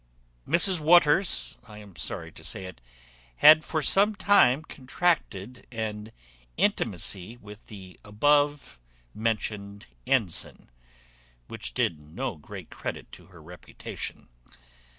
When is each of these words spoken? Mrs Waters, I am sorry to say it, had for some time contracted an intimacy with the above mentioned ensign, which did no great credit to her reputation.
Mrs 0.47 0.79
Waters, 0.79 1.59
I 1.67 1.77
am 1.77 1.95
sorry 1.95 2.31
to 2.31 2.43
say 2.43 2.65
it, 2.65 2.81
had 3.35 3.63
for 3.63 3.83
some 3.83 4.15
time 4.15 4.63
contracted 4.63 5.67
an 5.71 6.11
intimacy 6.57 7.37
with 7.37 7.67
the 7.67 7.99
above 8.03 8.79
mentioned 9.13 9.85
ensign, 10.07 10.71
which 11.47 11.75
did 11.75 11.99
no 11.99 12.35
great 12.35 12.71
credit 12.71 13.11
to 13.11 13.27
her 13.27 13.43
reputation. 13.43 14.27